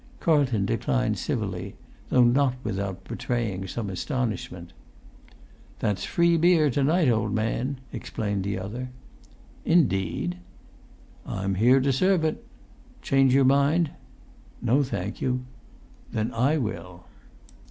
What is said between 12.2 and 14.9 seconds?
ut. Change your mind?" "No,